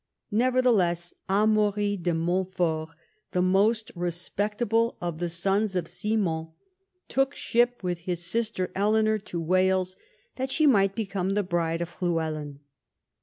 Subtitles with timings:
[0.31, 2.89] Nevertheless Amaury de Montfort,
[3.33, 6.47] the most respectable of the sons of Simon,
[7.07, 9.97] took ship with his sister Eleanor to Wales
[10.37, 12.61] that she might become the bride of Llywelyn.